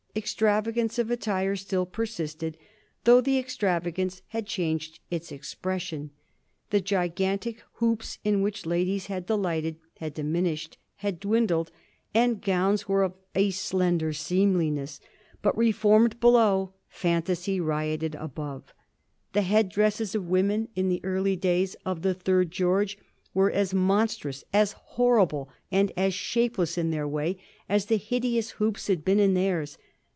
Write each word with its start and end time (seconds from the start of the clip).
Extravagance 0.13 0.99
of 0.99 1.09
attire 1.09 1.55
still 1.55 1.85
persisted, 1.85 2.57
though 3.05 3.21
the 3.21 3.37
extravagance 3.37 4.21
had 4.27 4.45
changed 4.45 4.99
its 5.09 5.31
expression. 5.31 6.09
The 6.69 6.81
gigantic 6.81 7.63
hoops 7.75 8.17
in 8.25 8.41
which 8.41 8.65
ladies 8.65 9.05
had 9.05 9.25
delighted 9.25 9.77
had 10.01 10.13
diminished, 10.13 10.77
had 10.97 11.21
dwindled, 11.21 11.71
and 12.13 12.41
gowns 12.41 12.89
were 12.89 13.03
of 13.03 13.13
a 13.35 13.51
slender 13.51 14.11
seemliness. 14.11 14.99
But 15.41 15.57
reformed 15.57 16.19
below, 16.19 16.73
fantasy 16.89 17.61
rioted 17.61 18.15
above. 18.15 18.73
The 19.31 19.43
headdresses 19.43 20.13
of 20.13 20.27
women 20.27 20.67
in 20.75 20.89
the 20.89 20.99
early 21.05 21.37
days 21.37 21.77
of 21.85 22.01
the 22.01 22.13
third 22.13 22.51
George 22.51 22.97
were 23.33 23.49
as 23.49 23.73
monstrous, 23.73 24.43
as 24.51 24.73
horrible, 24.73 25.47
and 25.71 25.89
as 25.95 26.13
shapeless 26.13 26.77
in 26.77 26.91
their 26.91 27.07
way 27.07 27.37
as 27.69 27.85
the 27.85 27.95
hideous 27.95 28.51
hoops 28.59 28.87
had 28.87 29.05
been 29.05 29.19
in 29.21 29.35
theirs. 29.35 29.77